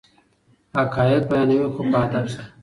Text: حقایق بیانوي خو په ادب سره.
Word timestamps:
حقایق 0.77 1.21
بیانوي 1.31 1.67
خو 1.73 1.81
په 1.91 1.97
ادب 2.05 2.25
سره. 2.33 2.45